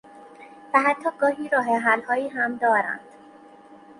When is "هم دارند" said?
2.29-2.99